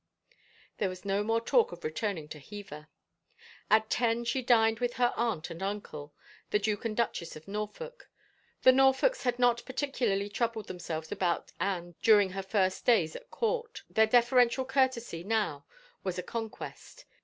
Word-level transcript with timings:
There 0.79 0.89
was 0.89 1.05
no 1.05 1.21
more 1.23 1.39
talk 1.39 1.71
of 1.71 1.83
returning 1.83 2.27
to 2.29 2.39
Hever. 2.39 2.87
At 3.69 3.91
ten 3.91 4.23
she 4.23 4.41
dined 4.41 4.79
with 4.79 4.93
her 4.93 5.13
aunt 5.15 5.51
and 5.51 5.61
uncle, 5.61 6.15
the 6.49 6.57
Duke 6.57 6.85
and 6.85 6.97
Duchess 6.97 7.35
of 7.35 7.47
Norfolk. 7.47 8.09
The 8.63 8.71
Norfolks 8.71 9.21
had 9.21 9.37
not 9.37 9.61
partic 9.63 9.93
ularly 9.99 10.33
troubled 10.33 10.65
themselves 10.67 11.11
about 11.11 11.51
Anne 11.59 11.93
during 12.01 12.31
her 12.31 12.41
first 12.41 12.83
days 12.83 13.15
at 13.15 13.29
court; 13.29 13.83
their 13.91 14.07
deferential 14.07 14.65
courtesy 14.65 15.23
now 15.23 15.67
was 16.03 16.17
a 16.17 16.23
con 16.23 16.49
quest. 16.49 17.05